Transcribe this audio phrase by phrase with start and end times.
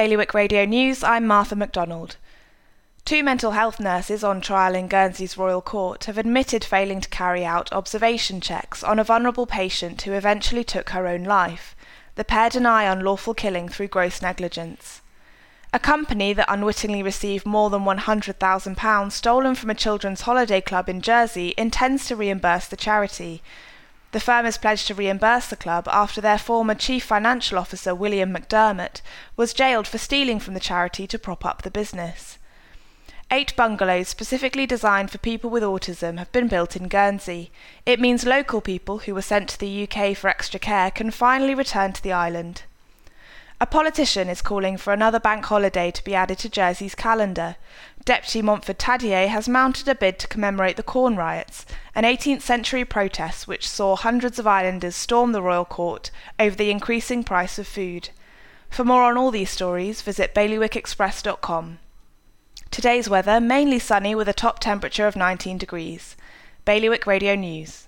[0.00, 2.16] Bailiwick Radio News, I'm Martha MacDonald.
[3.04, 7.44] Two mental health nurses on trial in Guernsey's Royal Court have admitted failing to carry
[7.44, 11.76] out observation checks on a vulnerable patient who eventually took her own life.
[12.14, 15.02] The pair deny unlawful killing through gross negligence.
[15.70, 21.02] A company that unwittingly received more than £100,000 stolen from a children's holiday club in
[21.02, 23.42] Jersey intends to reimburse the charity.
[24.12, 28.34] The firm has pledged to reimburse the club after their former chief financial officer, William
[28.34, 29.00] McDermott,
[29.36, 32.38] was jailed for stealing from the charity to prop up the business.
[33.30, 37.52] Eight bungalows specifically designed for people with autism have been built in Guernsey.
[37.86, 41.54] It means local people who were sent to the UK for extra care can finally
[41.54, 42.64] return to the island.
[43.60, 47.56] A politician is calling for another bank holiday to be added to Jersey's calendar.
[48.04, 52.84] Deputy Montfort Tadier has mounted a bid to commemorate the Corn Riots, an 18th century
[52.84, 57.66] protest which saw hundreds of islanders storm the royal court over the increasing price of
[57.66, 58.10] food.
[58.68, 61.78] For more on all these stories, visit bailiwickexpress.com.
[62.70, 66.16] Today's weather mainly sunny with a top temperature of 19 degrees.
[66.64, 67.78] Bailiwick Radio News.